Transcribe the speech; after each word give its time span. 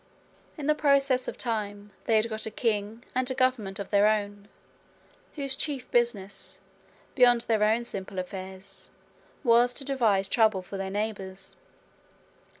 In 0.57 0.65
the 0.65 0.73
process 0.73 1.27
of 1.27 1.37
time 1.37 1.91
they 2.05 2.15
had 2.15 2.27
got 2.27 2.47
a 2.47 2.49
king 2.49 3.03
and 3.13 3.29
a 3.29 3.35
government 3.35 3.77
of 3.77 3.91
their 3.91 4.07
own, 4.07 4.47
whose 5.35 5.55
chief 5.55 5.91
business, 5.91 6.59
beyond 7.13 7.41
their 7.41 7.63
own 7.63 7.85
simple 7.85 8.17
affairs, 8.17 8.89
was 9.43 9.75
to 9.75 9.85
devise 9.85 10.27
trouble 10.27 10.63
for 10.63 10.75
their 10.75 10.89
neighbours. 10.89 11.55